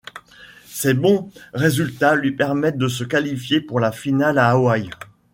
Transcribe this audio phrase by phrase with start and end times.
[0.65, 4.89] Ces bons résultats lui permettent de se qualifier pour la finale à Hawaï.